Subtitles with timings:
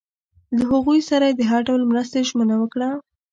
[0.57, 2.89] له هغوی سره یې د هر ډول مرستې ژمنه وکړه.